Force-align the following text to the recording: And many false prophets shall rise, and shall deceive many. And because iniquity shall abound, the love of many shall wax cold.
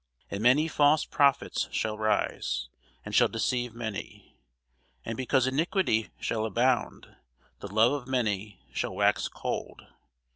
And 0.31 0.41
many 0.41 0.67
false 0.67 1.05
prophets 1.05 1.69
shall 1.71 1.95
rise, 1.95 2.69
and 3.05 3.13
shall 3.13 3.27
deceive 3.27 3.75
many. 3.75 4.35
And 5.05 5.15
because 5.15 5.45
iniquity 5.45 6.09
shall 6.19 6.43
abound, 6.47 7.17
the 7.59 7.71
love 7.71 7.91
of 7.91 8.07
many 8.07 8.63
shall 8.73 8.95
wax 8.95 9.27
cold. 9.27 9.85